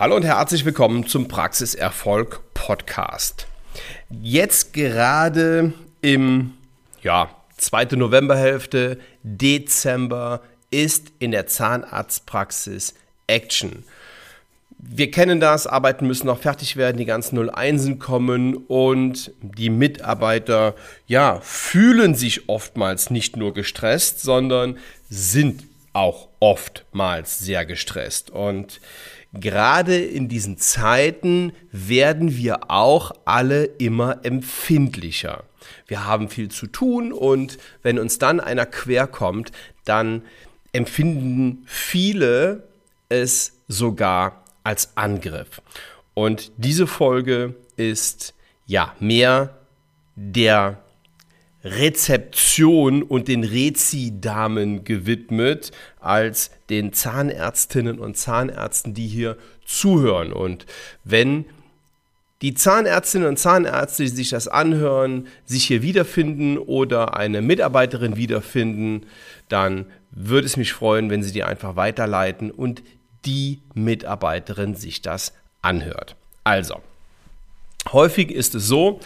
Hallo 0.00 0.16
und 0.16 0.24
herzlich 0.24 0.64
willkommen 0.64 1.06
zum 1.06 1.28
Praxiserfolg 1.28 2.40
Podcast. 2.54 3.46
Jetzt 4.08 4.72
gerade 4.72 5.74
im 6.00 6.54
ja, 7.02 7.28
zweite 7.58 7.98
Novemberhälfte, 7.98 8.98
Dezember 9.22 10.40
ist 10.70 11.12
in 11.18 11.32
der 11.32 11.48
Zahnarztpraxis 11.48 12.94
Action. 13.26 13.84
Wir 14.78 15.10
kennen 15.10 15.38
das, 15.38 15.66
Arbeiten 15.66 16.06
müssen 16.06 16.28
noch 16.28 16.40
fertig 16.40 16.76
werden, 16.76 16.96
die 16.96 17.04
ganzen 17.04 17.50
01 17.50 17.98
kommen 17.98 18.56
und 18.56 19.32
die 19.42 19.68
Mitarbeiter, 19.68 20.76
ja, 21.08 21.40
fühlen 21.42 22.14
sich 22.14 22.48
oftmals 22.48 23.10
nicht 23.10 23.36
nur 23.36 23.52
gestresst, 23.52 24.22
sondern 24.22 24.78
sind 25.10 25.64
auch 25.92 26.28
oftmals 26.38 27.38
sehr 27.38 27.66
gestresst. 27.66 28.30
Und 28.30 28.80
gerade 29.32 29.96
in 29.96 30.28
diesen 30.28 30.58
Zeiten 30.58 31.52
werden 31.72 32.36
wir 32.36 32.70
auch 32.70 33.12
alle 33.24 33.64
immer 33.64 34.24
empfindlicher. 34.24 35.44
Wir 35.86 36.06
haben 36.06 36.28
viel 36.28 36.50
zu 36.50 36.66
tun 36.66 37.12
und 37.12 37.58
wenn 37.82 37.98
uns 37.98 38.18
dann 38.18 38.40
einer 38.40 38.66
quer 38.66 39.06
kommt, 39.06 39.52
dann 39.84 40.22
empfinden 40.72 41.64
viele 41.66 42.68
es 43.08 43.60
sogar 43.68 44.44
als 44.64 44.96
Angriff. 44.96 45.62
Und 46.14 46.52
diese 46.56 46.86
Folge 46.86 47.54
ist 47.76 48.34
ja 48.66 48.94
mehr 49.00 49.56
der 50.16 50.82
Rezeption 51.62 53.02
und 53.02 53.28
den 53.28 53.44
Rezi-Damen 53.44 54.84
gewidmet 54.84 55.72
als 56.00 56.50
den 56.70 56.92
Zahnärztinnen 56.92 57.98
und 57.98 58.16
Zahnärzten, 58.16 58.94
die 58.94 59.06
hier 59.06 59.36
zuhören. 59.66 60.32
Und 60.32 60.66
wenn 61.04 61.44
die 62.42 62.54
Zahnärztinnen 62.54 63.28
und 63.28 63.38
Zahnärzte, 63.38 64.04
die 64.04 64.08
sich 64.08 64.30
das 64.30 64.48
anhören, 64.48 65.28
sich 65.44 65.64
hier 65.64 65.82
wiederfinden 65.82 66.56
oder 66.56 67.16
eine 67.16 67.42
Mitarbeiterin 67.42 68.16
wiederfinden, 68.16 69.06
dann 69.48 69.86
würde 70.10 70.46
es 70.46 70.56
mich 70.56 70.72
freuen, 70.72 71.10
wenn 71.10 71.22
Sie 71.22 71.32
die 71.32 71.44
einfach 71.44 71.76
weiterleiten 71.76 72.50
und 72.50 72.82
die 73.26 73.60
Mitarbeiterin 73.74 74.74
sich 74.74 75.02
das 75.02 75.34
anhört. 75.60 76.16
Also, 76.42 76.80
häufig 77.92 78.30
ist 78.30 78.54
es 78.54 78.66
so, 78.66 79.00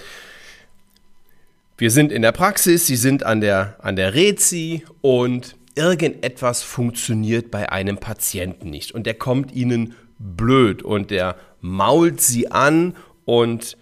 wir 1.77 1.91
sind 1.91 2.13
in 2.13 2.23
der 2.23 2.33
Praxis, 2.33 2.87
Sie 2.87 2.97
sind 2.97 3.25
an 3.25 3.41
der, 3.41 3.77
an 3.81 3.97
der 3.97 4.15
Rezi 4.15 4.85
und 5.01 5.57
irgendetwas 5.75 6.63
funktioniert 6.63 7.51
bei 7.51 7.71
einem 7.71 7.99
Patienten 7.99 8.71
nicht. 8.71 8.93
Und 8.93 9.07
der 9.07 9.15
kommt 9.15 9.53
Ihnen 9.53 9.95
blöd 10.19 10.83
und 10.83 11.11
der 11.11 11.37
mault 11.61 12.21
Sie 12.21 12.51
an 12.51 12.95
und 13.25 13.77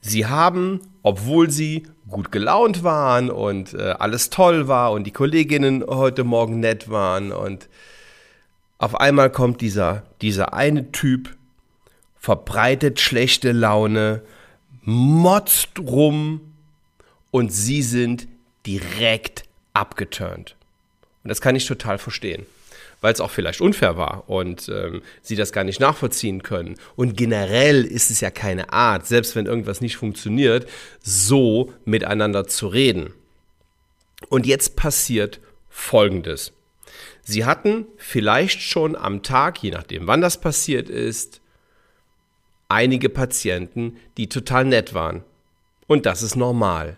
Sie 0.00 0.26
haben, 0.26 0.80
obwohl 1.02 1.50
Sie 1.50 1.86
gut 2.08 2.32
gelaunt 2.32 2.82
waren 2.82 3.30
und 3.30 3.72
äh, 3.74 3.94
alles 3.98 4.30
toll 4.30 4.68
war 4.68 4.92
und 4.92 5.04
die 5.04 5.12
Kolleginnen 5.12 5.84
heute 5.86 6.24
Morgen 6.24 6.60
nett 6.60 6.90
waren 6.90 7.32
und 7.32 7.68
auf 8.78 8.98
einmal 8.98 9.30
kommt 9.30 9.60
dieser, 9.60 10.02
dieser 10.20 10.54
eine 10.54 10.90
Typ, 10.90 11.36
verbreitet 12.18 12.98
schlechte 12.98 13.52
Laune, 13.52 14.22
motzt 14.82 15.78
rum, 15.78 16.49
und 17.30 17.52
sie 17.52 17.82
sind 17.82 18.28
direkt 18.66 19.44
abgeturnt. 19.72 20.56
Und 21.22 21.28
das 21.28 21.40
kann 21.40 21.56
ich 21.56 21.66
total 21.66 21.98
verstehen, 21.98 22.46
weil 23.00 23.12
es 23.12 23.20
auch 23.20 23.30
vielleicht 23.30 23.60
unfair 23.60 23.96
war 23.96 24.28
und 24.28 24.68
ähm, 24.68 25.02
sie 25.22 25.36
das 25.36 25.52
gar 25.52 25.64
nicht 25.64 25.80
nachvollziehen 25.80 26.42
können. 26.42 26.76
Und 26.96 27.16
generell 27.16 27.84
ist 27.84 28.10
es 28.10 28.20
ja 28.20 28.30
keine 28.30 28.72
Art, 28.72 29.06
selbst 29.06 29.36
wenn 29.36 29.46
irgendwas 29.46 29.80
nicht 29.80 29.96
funktioniert, 29.96 30.68
so 31.00 31.72
miteinander 31.84 32.46
zu 32.46 32.68
reden. 32.68 33.12
Und 34.28 34.46
jetzt 34.46 34.76
passiert 34.76 35.40
Folgendes. 35.68 36.52
Sie 37.22 37.44
hatten 37.44 37.86
vielleicht 37.96 38.60
schon 38.60 38.96
am 38.96 39.22
Tag, 39.22 39.62
je 39.62 39.70
nachdem 39.70 40.06
wann 40.06 40.20
das 40.20 40.40
passiert 40.40 40.88
ist, 40.88 41.40
einige 42.68 43.08
Patienten, 43.08 43.96
die 44.16 44.28
total 44.28 44.64
nett 44.64 44.94
waren. 44.94 45.24
Und 45.86 46.06
das 46.06 46.22
ist 46.22 46.36
normal. 46.36 46.96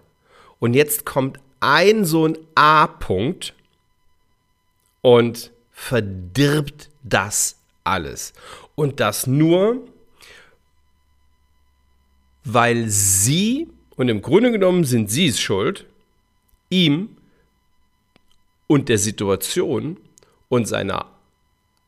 Und 0.62 0.74
jetzt 0.74 1.04
kommt 1.04 1.40
ein 1.58 2.04
so 2.04 2.24
ein 2.24 2.38
A-Punkt 2.54 3.52
und 5.00 5.50
verdirbt 5.72 6.88
das 7.02 7.58
alles. 7.82 8.32
Und 8.76 9.00
das 9.00 9.26
nur, 9.26 9.88
weil 12.44 12.88
sie, 12.88 13.70
und 13.96 14.08
im 14.08 14.22
Grunde 14.22 14.52
genommen 14.52 14.84
sind 14.84 15.10
sie 15.10 15.26
es 15.26 15.40
schuld, 15.40 15.84
ihm 16.70 17.16
und 18.68 18.88
der 18.88 18.98
Situation 18.98 19.96
und 20.48 20.68
seiner 20.68 21.10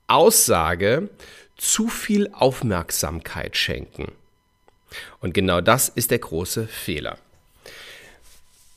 Aussage 0.09 1.11
zu 1.57 1.87
viel 1.87 2.29
Aufmerksamkeit 2.33 3.57
schenken. 3.57 4.11
Und 5.21 5.33
genau 5.33 5.61
das 5.61 5.89
ist 5.89 6.11
der 6.11 6.19
große 6.19 6.67
Fehler. 6.67 7.19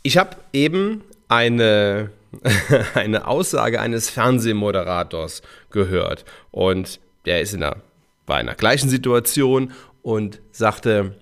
Ich 0.07 0.17
habe 0.17 0.37
eben 0.53 1.03
eine, 1.27 2.11
eine 2.93 3.27
Aussage 3.27 3.81
eines 3.81 4.09
Fernsehmoderators 4.09 5.41
gehört 5.69 6.23
und 6.49 7.01
der 7.25 7.41
ist 7.41 7.53
in 7.53 7.61
einer, 7.61 7.75
war 8.25 8.39
in 8.39 8.45
der 8.45 8.55
gleichen 8.55 8.87
Situation 8.87 9.73
und 10.03 10.39
sagte, 10.53 11.17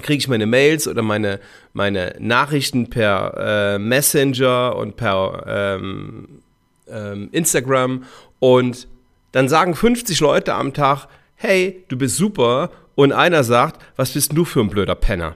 kriege 0.00 0.18
ich 0.18 0.28
meine 0.28 0.46
Mails 0.46 0.86
oder 0.86 1.02
meine, 1.02 1.40
meine 1.72 2.14
Nachrichten 2.20 2.88
per 2.88 3.34
äh, 3.74 3.78
Messenger 3.80 4.76
und 4.76 4.94
per 4.94 5.44
ähm, 5.48 6.40
ähm, 6.86 7.30
Instagram 7.32 8.04
und 8.38 8.86
dann 9.32 9.48
sagen 9.48 9.74
50 9.74 10.20
Leute 10.20 10.54
am 10.54 10.72
Tag, 10.72 11.08
hey, 11.34 11.84
du 11.88 11.98
bist 11.98 12.16
super 12.16 12.70
und 12.94 13.10
einer 13.10 13.42
sagt, 13.42 13.82
was 13.96 14.12
bist 14.12 14.36
du 14.36 14.44
für 14.44 14.60
ein 14.60 14.70
blöder 14.70 14.94
Penner? 14.94 15.34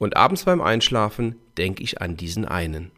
Und 0.00 0.16
abends 0.16 0.44
beim 0.44 0.62
Einschlafen 0.62 1.36
denke 1.58 1.82
ich 1.82 2.00
an 2.00 2.16
diesen 2.16 2.46
einen. 2.46 2.90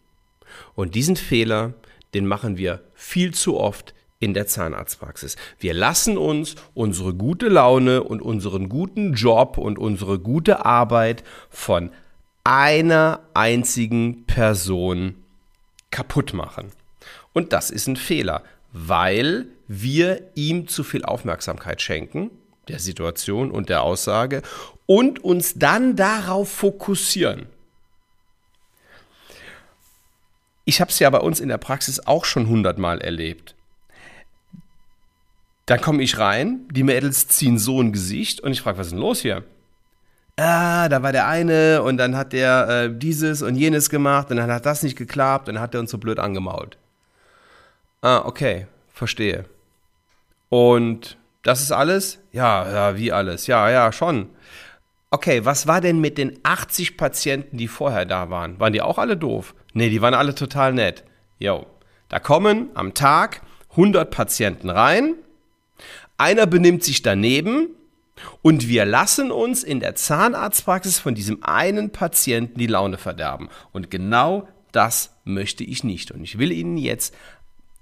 Und 0.77 0.95
diesen 0.95 1.17
Fehler, 1.17 1.75
den 2.15 2.27
machen 2.27 2.57
wir 2.57 2.81
viel 2.95 3.35
zu 3.35 3.59
oft 3.59 3.93
in 4.21 4.35
der 4.35 4.47
Zahnarztpraxis. 4.47 5.35
Wir 5.59 5.75
lassen 5.75 6.17
uns 6.17 6.55
unsere 6.75 7.13
gute 7.13 7.49
Laune 7.49 8.05
und 8.05 8.23
unseren 8.23 8.69
guten 8.69 9.15
Job 9.15 9.59
und 9.59 9.81
unsere 9.81 10.21
gute 10.21 10.65
Arbeit 10.65 11.25
von 11.51 11.91
einer 12.45 13.19
einzigen 13.35 14.25
Person 14.27 15.17
kaputt 15.91 16.33
machen. 16.35 16.71
Und 17.33 17.53
das 17.53 17.71
ist 17.71 17.89
ein 17.89 17.97
Fehler, 17.97 18.45
weil 18.73 19.47
wir 19.67 20.31
ihm 20.37 20.69
zu 20.69 20.85
viel 20.85 21.05
Aufmerksamkeit 21.05 21.83
schenken 21.83 22.31
der 22.69 22.79
Situation 22.79 23.51
und 23.51 23.69
der 23.69 23.83
Aussage 23.83 24.43
und 24.87 25.23
uns 25.25 25.55
dann 25.55 25.97
darauf 25.97 26.51
fokussieren. 26.51 27.47
Ich 30.65 30.81
habe 30.81 30.91
es 30.91 30.99
ja 30.99 31.11
bei 31.11 31.19
uns 31.19 31.41
in 31.41 31.49
der 31.49 31.59
Praxis 31.59 32.01
auch 32.07 32.25
schon 32.25 32.49
hundertmal 32.49 33.01
erlebt. 33.01 33.57
Dann 35.67 35.81
komme 35.81 36.03
ich 36.03 36.19
rein, 36.19 36.69
die 36.71 36.83
Mädels 36.83 37.29
ziehen 37.29 37.59
so 37.59 37.81
ein 37.81 37.93
Gesicht 37.93 38.41
und 38.41 38.53
ich 38.53 38.61
frage, 38.61 38.79
was 38.79 38.89
ist 38.89 38.93
denn 38.93 39.01
los 39.01 39.21
hier? 39.21 39.45
Ah, 40.37 40.89
da 40.89 41.03
war 41.03 41.13
der 41.13 41.29
eine 41.29 41.83
und 41.83 41.99
dann 41.99 42.17
hat 42.17 42.33
der 42.33 42.69
äh, 42.69 42.99
dieses 42.99 43.43
und 43.43 43.55
jenes 43.57 43.91
gemacht 43.91 44.31
und 44.31 44.39
dann 44.39 44.51
hat 44.51 44.67
das 44.67 44.83
nicht 44.83 44.97
geklappt 44.97 45.49
und 45.49 45.57
dann 45.57 45.63
hat 45.63 45.75
er 45.75 45.81
uns 45.81 45.91
so 45.91 45.99
blöd 45.99 46.19
angemault. 46.19 46.79
Ah, 48.01 48.23
okay, 48.25 48.67
verstehe. 48.93 49.45
Und 50.49 51.17
das 51.43 51.63
ist 51.63 51.73
alles? 51.73 52.21
Ja, 52.33 52.71
ja, 52.71 52.97
wie 52.97 53.13
alles? 53.13 53.47
Ja, 53.47 53.71
ja, 53.71 53.93
schon. 53.93 54.29
Okay, 55.11 55.45
was 55.45 55.67
war 55.67 55.81
denn 55.81 56.01
mit 56.01 56.17
den 56.17 56.39
80 56.43 56.97
Patienten, 56.97 57.59
die 57.59 57.69
vorher 57.69 58.07
da 58.07 58.31
waren? 58.31 58.59
Waren 58.61 58.73
die 58.73 58.81
auch 58.81 58.99
alle 58.99 59.17
doof? 59.17 59.55
Nee, 59.75 59.91
die 59.91 60.01
waren 60.01 60.15
alle 60.15 60.35
total 60.35 60.73
nett. 60.73 61.05
Jo, 61.39 61.67
da 62.09 62.19
kommen 62.19 62.71
am 62.75 62.95
Tag 62.95 63.43
100 63.71 64.11
Patienten 64.11 64.71
rein, 64.71 65.15
einer 66.19 66.47
benimmt 66.47 66.85
sich 66.85 67.03
daneben 67.03 67.69
und 68.43 68.69
wir 68.69 68.85
lassen 68.85 69.31
uns 69.31 69.65
in 69.65 69.81
der 69.81 69.95
Zahnarztpraxis 69.95 70.99
von 70.99 71.15
diesem 71.15 71.43
einen 71.43 71.91
Patienten 71.91 72.59
die 72.59 72.67
Laune 72.67 72.99
verderben. 72.99 73.49
Und 73.73 73.91
genau 73.91 74.47
das 74.73 75.17
möchte 75.25 75.65
ich 75.65 75.85
nicht. 75.85 76.11
Und 76.11 76.23
ich 76.23 76.39
will 76.39 76.53
Ihnen 76.53 76.77
jetzt 76.77 77.15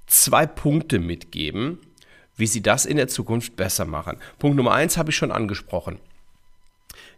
zwei 0.06 0.46
Punkte 0.46 0.98
mitgeben, 0.98 1.78
wie 2.40 2.46
Sie 2.46 2.62
das 2.62 2.86
in 2.86 2.96
der 2.96 3.08
Zukunft 3.08 3.56
besser 3.56 3.84
machen. 3.84 4.16
Punkt 4.38 4.56
Nummer 4.56 4.72
eins 4.72 4.96
habe 4.96 5.10
ich 5.10 5.16
schon 5.16 5.30
angesprochen. 5.30 5.98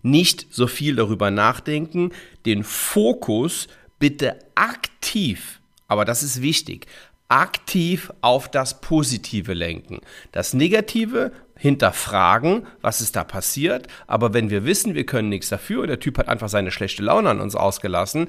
Nicht 0.02 0.48
so 0.50 0.66
viel 0.66 0.96
darüber 0.96 1.30
nachdenken, 1.30 2.12
den 2.44 2.64
Fokus 2.64 3.68
bitte 3.98 4.38
aktiv, 4.54 5.60
aber 5.88 6.04
das 6.04 6.22
ist 6.22 6.42
wichtig, 6.42 6.86
aktiv 7.28 8.12
auf 8.20 8.50
das 8.50 8.80
Positive 8.80 9.54
lenken. 9.54 10.00
Das 10.32 10.52
Negative 10.52 11.32
hinterfragen, 11.62 12.66
was 12.80 13.00
ist 13.00 13.14
da 13.14 13.22
passiert. 13.22 13.86
Aber 14.08 14.34
wenn 14.34 14.50
wir 14.50 14.64
wissen, 14.64 14.96
wir 14.96 15.06
können 15.06 15.28
nichts 15.28 15.48
dafür, 15.48 15.86
der 15.86 16.00
Typ 16.00 16.18
hat 16.18 16.28
einfach 16.28 16.48
seine 16.48 16.72
schlechte 16.72 17.04
Laune 17.04 17.30
an 17.30 17.40
uns 17.40 17.54
ausgelassen, 17.54 18.26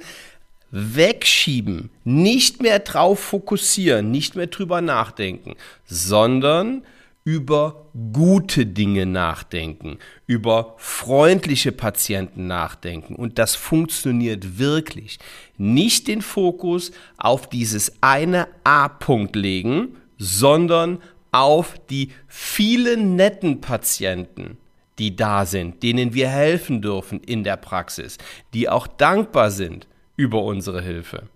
wegschieben, 0.75 1.92
nicht 2.04 2.64
mehr 2.64 2.80
drauf 2.80 3.20
fokussieren, 3.20 4.10
nicht 4.10 4.36
mehr 4.36 4.48
drüber 4.48 4.81
nachdenken, 4.81 5.54
sondern 5.86 6.84
über 7.24 7.86
gute 8.12 8.66
Dinge 8.66 9.06
nachdenken, 9.06 10.00
über 10.25 10.74
freundliche 10.78 11.72
Patienten 11.72 12.48
nachdenken. 12.48 13.16
Und 13.16 13.38
das 13.38 13.56
funktioniert 13.56 14.58
wirklich. 14.58 15.20
Nicht 15.58 16.08
den 16.08 16.24
Fokus 16.24 16.92
auf 17.18 17.48
dieses 17.48 17.94
eine 18.02 18.48
A-Punkt 18.64 19.36
legen, 19.36 19.96
sondern 20.18 21.00
auf 21.31 21.75
die 21.90 22.10
vielen 22.28 23.16
netten 23.16 23.62
Patienten, 23.62 24.58
die 24.98 25.16
da 25.16 25.46
sind, 25.46 25.84
denen 25.84 26.16
wir 26.16 26.30
helfen 26.30 26.81
dürfen 26.81 27.22
in 27.22 27.44
der 27.44 27.58
Praxis, 27.58 28.18
die 28.56 28.68
auch 28.70 28.88
dankbar 28.88 29.52
sind 29.52 29.88
über 30.15 30.44
unsere 30.44 30.81
Hilfe. 30.81 31.27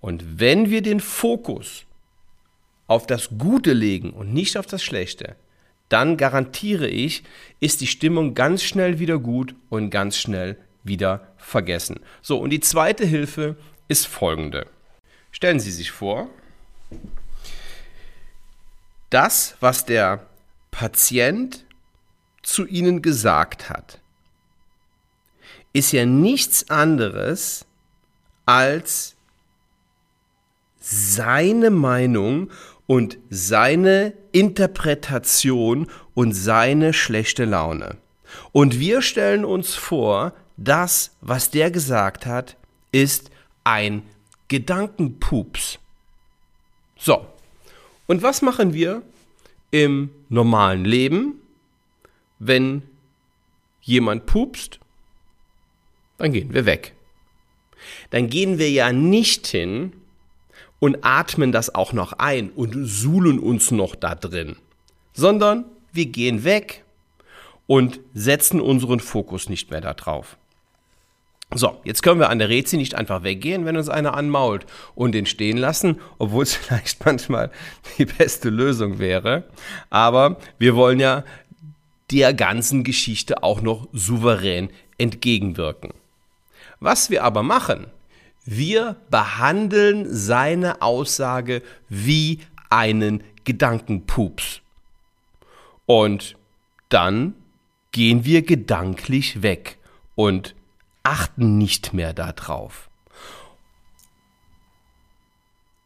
Und 0.00 0.40
wenn 0.40 0.70
wir 0.70 0.82
den 0.82 1.00
Fokus 1.00 1.84
auf 2.86 3.06
das 3.06 3.30
Gute 3.38 3.72
legen 3.72 4.10
und 4.10 4.32
nicht 4.32 4.56
auf 4.56 4.66
das 4.66 4.82
Schlechte, 4.82 5.36
dann 5.88 6.16
garantiere 6.16 6.88
ich, 6.88 7.24
ist 7.58 7.80
die 7.80 7.86
Stimmung 7.86 8.34
ganz 8.34 8.62
schnell 8.62 8.98
wieder 8.98 9.18
gut 9.18 9.54
und 9.68 9.90
ganz 9.90 10.16
schnell 10.16 10.56
wieder 10.84 11.28
vergessen. 11.36 12.00
So, 12.22 12.38
und 12.38 12.50
die 12.50 12.60
zweite 12.60 13.04
Hilfe 13.04 13.56
ist 13.88 14.06
folgende. 14.06 14.66
Stellen 15.32 15.60
Sie 15.60 15.70
sich 15.70 15.90
vor, 15.90 16.28
das, 19.10 19.56
was 19.60 19.84
der 19.84 20.26
Patient 20.70 21.64
zu 22.42 22.66
Ihnen 22.66 23.02
gesagt 23.02 23.68
hat, 23.68 23.98
ist 25.72 25.92
ja 25.92 26.04
nichts 26.06 26.68
anderes 26.70 27.66
als 28.46 29.14
seine 30.80 31.70
Meinung 31.70 32.50
und 32.86 33.18
seine 33.28 34.14
Interpretation 34.32 35.88
und 36.14 36.32
seine 36.32 36.92
schlechte 36.92 37.44
Laune. 37.44 37.98
Und 38.52 38.80
wir 38.80 39.02
stellen 39.02 39.44
uns 39.44 39.74
vor, 39.74 40.32
das, 40.56 41.16
was 41.20 41.50
der 41.50 41.70
gesagt 41.70 42.26
hat, 42.26 42.56
ist 42.92 43.30
ein 43.64 44.02
Gedankenpups. 44.48 45.78
So, 46.98 47.26
und 48.06 48.22
was 48.22 48.42
machen 48.42 48.74
wir 48.74 49.02
im 49.70 50.10
normalen 50.28 50.84
Leben, 50.84 51.34
wenn 52.40 52.82
jemand 53.82 54.26
pupst? 54.26 54.80
Dann 56.20 56.32
gehen 56.32 56.52
wir 56.52 56.66
weg. 56.66 56.92
Dann 58.10 58.28
gehen 58.28 58.58
wir 58.58 58.70
ja 58.70 58.92
nicht 58.92 59.46
hin 59.46 59.94
und 60.78 60.98
atmen 61.02 61.50
das 61.50 61.74
auch 61.74 61.94
noch 61.94 62.12
ein 62.12 62.50
und 62.50 62.74
suhlen 62.84 63.38
uns 63.38 63.70
noch 63.70 63.94
da 63.94 64.14
drin, 64.14 64.56
sondern 65.14 65.64
wir 65.92 66.06
gehen 66.06 66.44
weg 66.44 66.84
und 67.66 68.00
setzen 68.12 68.60
unseren 68.60 69.00
Fokus 69.00 69.48
nicht 69.48 69.70
mehr 69.70 69.80
darauf. 69.80 70.36
So, 71.54 71.80
jetzt 71.84 72.02
können 72.02 72.20
wir 72.20 72.28
an 72.28 72.38
der 72.38 72.50
Rezi 72.50 72.76
nicht 72.76 72.94
einfach 72.94 73.22
weggehen, 73.22 73.64
wenn 73.64 73.78
uns 73.78 73.88
einer 73.88 74.14
anmault 74.14 74.66
und 74.94 75.12
den 75.12 75.24
stehen 75.24 75.56
lassen, 75.56 76.00
obwohl 76.18 76.42
es 76.42 76.54
vielleicht 76.54 77.02
manchmal 77.04 77.50
die 77.96 78.04
beste 78.04 78.50
Lösung 78.50 78.98
wäre. 78.98 79.44
Aber 79.88 80.36
wir 80.58 80.76
wollen 80.76 81.00
ja 81.00 81.24
der 82.10 82.34
ganzen 82.34 82.84
Geschichte 82.84 83.42
auch 83.42 83.62
noch 83.62 83.88
souverän 83.94 84.68
entgegenwirken. 84.98 85.92
Was 86.80 87.10
wir 87.10 87.24
aber 87.24 87.42
machen, 87.42 87.86
wir 88.44 88.96
behandeln 89.10 90.06
seine 90.08 90.82
Aussage 90.82 91.62
wie 91.88 92.40
einen 92.70 93.22
Gedankenpups. 93.44 94.62
Und 95.86 96.36
dann 96.88 97.34
gehen 97.92 98.24
wir 98.24 98.42
gedanklich 98.42 99.42
weg 99.42 99.78
und 100.14 100.54
achten 101.02 101.58
nicht 101.58 101.92
mehr 101.92 102.12
darauf. 102.12 102.88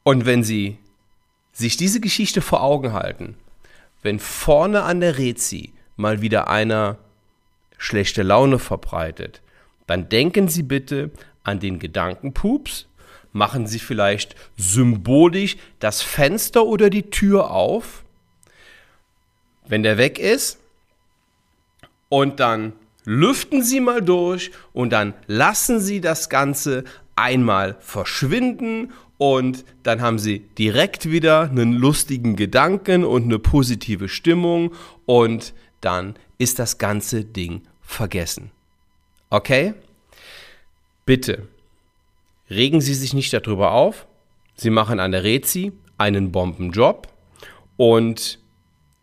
Und 0.03 0.27
wenn 0.27 0.45
Sie 0.45 0.79
sich 1.53 1.77
diese 1.77 2.01
Geschichte 2.01 2.43
vor 2.43 2.63
Augen 2.63 2.93
halten, 2.93 3.37
wenn 4.03 4.19
vorne 4.19 4.83
an 4.83 5.01
der 5.01 5.19
Rezi 5.19 5.73
mal 5.97 6.21
wieder 6.21 6.49
einer 6.49 6.99
schlechte 7.79 8.23
Laune 8.23 8.59
verbreitet, 8.59 9.41
dann 9.87 10.09
denken 10.09 10.49
Sie 10.49 10.63
bitte 10.63 11.11
an 11.43 11.61
den 11.61 11.79
Gedankenpups, 11.79 12.87
machen 13.33 13.67
Sie 13.67 13.79
vielleicht 13.79 14.35
symbolisch 14.57 15.57
das 15.81 16.03
Fenster 16.03 16.65
oder 16.65 16.89
die 16.91 17.11
Tür 17.11 17.51
auf, 17.51 18.05
wenn 19.67 19.83
der 19.83 19.99
weg 19.99 20.19
ist, 20.19 20.59
und 22.09 22.39
dann 22.39 22.75
lüften 23.05 23.63
Sie 23.63 23.81
mal 23.81 24.01
durch 24.01 24.53
und 24.73 24.91
dann 24.91 25.15
lassen 25.27 25.81
Sie 25.81 26.01
das 26.01 26.29
Ganze 26.29 26.85
einmal 27.17 27.77
verschwinden 27.81 28.93
und 29.19 29.65
dann 29.83 30.01
haben 30.01 30.19
Sie 30.19 30.41
direkt 30.59 31.11
wieder 31.11 31.43
einen 31.51 31.73
lustigen 31.73 32.37
Gedanken 32.37 33.05
und 33.05 33.25
eine 33.25 33.39
positive 33.39 34.09
Stimmung 34.09 34.73
und 35.07 35.55
dann 35.81 36.15
ist 36.39 36.59
das 36.59 36.79
ganze 36.79 37.25
Ding 37.25 37.63
vergessen. 37.83 38.51
Okay? 39.35 39.75
Bitte, 41.07 41.49
regen 42.49 42.81
Sie 42.81 42.95
sich 42.95 43.15
nicht 43.15 43.33
darüber 43.33 43.73
auf. 43.73 44.07
Sie 44.55 44.71
machen 44.71 45.01
an 45.01 45.11
der 45.11 45.25
Rezi 45.25 45.73
einen 45.99 46.31
Bombenjob. 46.31 47.09
Und 47.77 48.39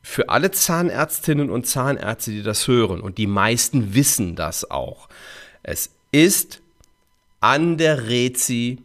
für 0.02 0.30
alle 0.30 0.52
Zahnärztinnen 0.52 1.50
und 1.50 1.68
Zahnärzte, 1.68 2.32
die 2.32 2.44
das 2.44 2.66
hören, 2.70 3.02
und 3.02 3.18
die 3.18 3.28
meisten 3.28 3.94
wissen 3.94 4.38
das 4.38 4.72
auch, 4.72 5.10
es 5.64 5.92
ist 6.14 6.62
an 7.42 7.78
der 7.78 8.08
Rezi 8.08 8.78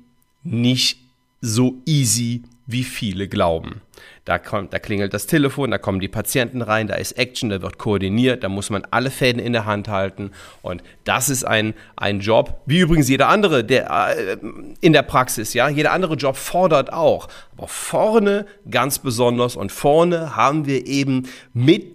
nicht 0.43 0.99
so 1.41 1.77
easy, 1.87 2.43
wie 2.67 2.85
viele 2.85 3.29
glauben. 3.29 3.81
Da, 4.25 4.39
kommt, 4.39 4.73
da 4.73 4.81
klingelt 4.81 5.15
das 5.15 5.27
Telefon, 5.27 5.71
da 5.71 5.79
kommen 5.79 6.01
die 6.01 6.09
Patienten 6.09 6.61
rein, 6.61 6.89
da 6.89 6.97
ist 6.97 7.13
Action, 7.13 7.49
da 7.49 7.63
wird 7.63 7.79
koordiniert, 7.79 8.43
da 8.43 8.49
muss 8.49 8.71
man 8.71 8.85
alle 8.91 9.11
Fäden 9.11 9.41
in 9.41 9.53
der 9.53 9.65
Hand 9.65 9.89
halten. 9.89 10.33
Und 10.63 10.83
das 11.05 11.29
ist 11.29 11.45
ein, 11.45 11.75
ein 11.95 12.19
Job, 12.21 12.61
wie 12.67 12.81
übrigens 12.81 13.09
jeder 13.09 13.29
andere 13.29 13.63
der, 13.63 13.89
äh, 14.17 14.37
in 14.81 14.93
der 14.93 15.03
Praxis. 15.03 15.55
Ja? 15.55 15.69
Jeder 15.69 15.93
andere 15.93 16.15
Job 16.15 16.37
fordert 16.37 16.93
auch. 16.93 17.29
Aber 17.57 17.69
vorne 17.69 18.47
ganz 18.69 18.99
besonders 18.99 19.55
und 19.55 19.71
vorne 19.71 20.35
haben 20.35 20.67
wir 20.67 20.87
eben 20.87 21.29
mit 21.55 21.95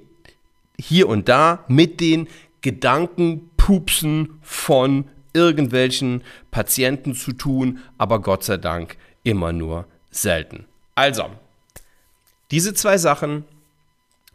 hier 0.80 1.10
und 1.10 1.28
da 1.28 1.66
mit 1.68 2.00
den 2.00 2.28
Gedankenpupsen 2.62 4.40
von 4.42 5.06
irgendwelchen 5.34 6.24
Patienten 6.50 7.14
zu 7.14 7.34
tun, 7.34 7.80
aber 7.98 8.22
Gott 8.22 8.44
sei 8.44 8.58
Dank 8.58 8.98
immer 9.24 9.54
nur 9.54 9.86
selten. 10.12 10.66
Also, 10.96 11.30
diese 12.52 12.74
zwei 12.74 12.98
Sachen 12.98 13.46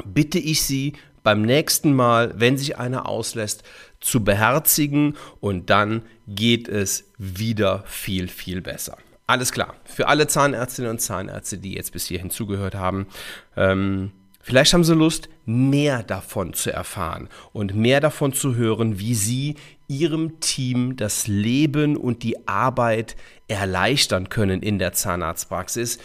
bitte 0.05 0.39
ich 0.39 0.63
Sie 0.63 0.95
beim 1.23 1.43
nächsten 1.43 1.95
Mal, 1.95 2.33
wenn 2.37 2.57
sich 2.57 2.79
einer 2.79 3.09
auslässt, 3.09 3.63
zu 4.01 4.23
beherzigen 4.23 5.17
und 5.41 5.71
dann 5.71 6.03
geht 6.29 6.69
es 6.69 7.05
wieder 7.19 7.83
viel, 7.87 8.29
viel 8.29 8.61
besser. 8.61 8.97
Alles 9.27 9.51
klar. 9.51 9.75
Für 9.85 10.07
alle 10.07 10.29
Zahnärztinnen 10.29 10.93
und 10.93 11.01
Zahnärzte, 11.01 11.59
die 11.59 11.75
jetzt 11.75 11.93
bis 11.93 12.07
hierhin 12.07 12.31
zugehört 12.31 12.77
haben, 12.77 13.09
ähm, 13.57 14.13
vielleicht 14.41 14.73
haben 14.73 14.85
Sie 14.85 14.95
Lust, 14.95 15.29
mehr 15.45 16.05
davon 16.05 16.55
zu 16.55 16.73
erfahren 16.73 17.29
und 17.53 17.75
mehr 17.75 18.01
davon 18.01 18.33
zu 18.33 18.55
hören, 18.55 19.01
wie 19.01 19.15
Sie 19.15 19.57
Ihrem 19.89 20.41
Team 20.41 20.97
das 20.97 21.27
Leben 21.27 21.97
und 21.97 22.23
die 22.23 22.49
Arbeit 22.49 23.17
erleichtern 23.49 24.29
können 24.29 24.63
in 24.63 24.79
der 24.79 24.93
Zahnarztpraxis. 24.93 25.99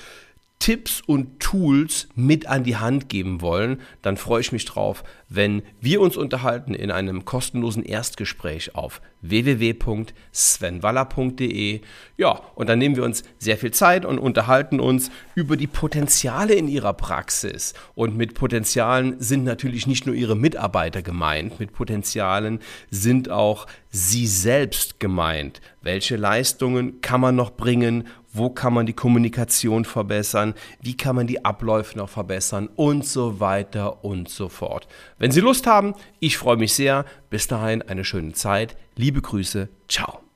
Tipps 0.61 1.01
und 1.01 1.39
Tools 1.39 2.07
mit 2.13 2.45
an 2.45 2.63
die 2.63 2.77
Hand 2.77 3.09
geben 3.09 3.41
wollen, 3.41 3.81
dann 4.03 4.15
freue 4.15 4.41
ich 4.41 4.51
mich 4.51 4.65
drauf, 4.65 5.03
wenn 5.27 5.63
wir 5.79 6.01
uns 6.01 6.17
unterhalten 6.17 6.75
in 6.75 6.91
einem 6.91 7.25
kostenlosen 7.25 7.83
Erstgespräch 7.83 8.75
auf 8.75 9.01
www.svenwaller.de. 9.21 11.81
Ja, 12.17 12.41
und 12.53 12.69
dann 12.69 12.77
nehmen 12.77 12.95
wir 12.95 13.03
uns 13.03 13.23
sehr 13.39 13.57
viel 13.57 13.71
Zeit 13.71 14.05
und 14.05 14.19
unterhalten 14.19 14.79
uns 14.79 15.09
über 15.33 15.57
die 15.57 15.65
Potenziale 15.65 16.53
in 16.53 16.67
Ihrer 16.67 16.93
Praxis. 16.93 17.73
Und 17.95 18.15
mit 18.15 18.35
Potenzialen 18.35 19.19
sind 19.19 19.43
natürlich 19.43 19.87
nicht 19.87 20.05
nur 20.05 20.13
Ihre 20.13 20.35
Mitarbeiter 20.35 21.01
gemeint, 21.01 21.59
mit 21.59 21.73
Potenzialen 21.73 22.59
sind 22.91 23.31
auch 23.31 23.65
Sie 23.89 24.27
selbst 24.27 24.99
gemeint. 24.99 25.59
Welche 25.81 26.17
Leistungen 26.17 27.01
kann 27.01 27.19
man 27.19 27.35
noch 27.35 27.49
bringen? 27.51 28.05
Wo 28.33 28.49
kann 28.49 28.73
man 28.73 28.85
die 28.85 28.93
Kommunikation 28.93 29.85
verbessern, 29.85 30.53
wie 30.81 30.95
kann 30.97 31.15
man 31.15 31.27
die 31.27 31.43
Abläufe 31.45 31.97
noch 31.97 32.09
verbessern 32.09 32.69
und 32.75 33.05
so 33.05 33.39
weiter 33.39 34.03
und 34.03 34.29
so 34.29 34.49
fort. 34.49 34.87
Wenn 35.17 35.31
Sie 35.31 35.41
Lust 35.41 35.67
haben, 35.67 35.93
ich 36.19 36.37
freue 36.37 36.57
mich 36.57 36.73
sehr. 36.73 37.05
Bis 37.29 37.47
dahin 37.47 37.81
eine 37.81 38.05
schöne 38.05 38.33
Zeit. 38.33 38.75
Liebe 38.95 39.21
Grüße. 39.21 39.69
Ciao. 39.87 40.30